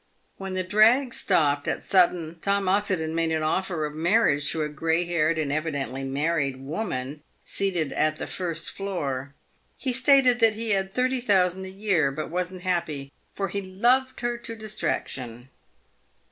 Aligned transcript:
"When 0.37 0.55
the 0.55 0.63
drag 0.63 1.13
stopped 1.13 1.67
at 1.67 1.83
Sutton, 1.83 2.39
Tom 2.41 2.67
Oxendon 2.67 3.13
made 3.13 3.31
an 3.33 3.43
offer 3.43 3.85
of 3.85 3.93
marriage 3.93 4.49
to 4.51 4.63
a 4.63 4.67
grey 4.67 5.05
haired 5.05 5.37
and 5.37 5.51
evidently 5.51 6.03
married 6.03 6.59
woman 6.59 7.21
seated 7.45 7.93
at 7.93 8.15
the 8.15 8.25
first 8.25 8.71
floor. 8.71 9.35
He 9.77 9.93
stated 9.93 10.39
that 10.39 10.55
he 10.55 10.71
had 10.71 10.95
thirty 10.95 11.21
thousand 11.21 11.65
a 11.65 11.69
year, 11.69 12.11
but 12.11 12.31
wasn't 12.31 12.63
happy, 12.63 13.11
for 13.35 13.49
he 13.49 13.61
loved 13.61 14.21
her 14.21 14.39
to 14.39 14.55
distraction. 14.55 15.49